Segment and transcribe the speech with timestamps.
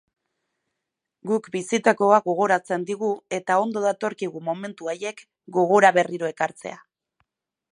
[1.31, 3.09] Guk bizitakoa gogoratzen digu
[3.39, 5.23] eta ondo datorkigu momentu haiek
[5.59, 6.81] gogora berriro ekartzea.